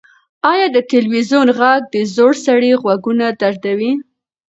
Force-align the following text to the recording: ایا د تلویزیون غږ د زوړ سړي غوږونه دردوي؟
ایا 0.51 0.67
د 0.75 0.77
تلویزیون 0.91 1.47
غږ 1.59 1.81
د 1.93 1.95
زوړ 2.13 2.31
سړي 2.45 2.71
غوږونه 2.81 3.25
دردوي؟ 3.41 3.93